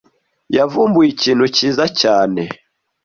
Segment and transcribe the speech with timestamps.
[0.55, 2.41] Yavumbuye ikintu cyiza cyane.